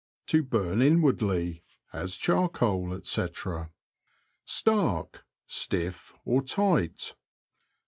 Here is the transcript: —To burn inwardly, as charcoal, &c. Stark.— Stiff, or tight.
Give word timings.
—To 0.31 0.41
burn 0.41 0.81
inwardly, 0.81 1.63
as 1.93 2.15
charcoal, 2.17 2.99
&c. 3.03 3.27
Stark.— 4.45 5.23
Stiff, 5.45 6.15
or 6.25 6.41
tight. 6.41 7.13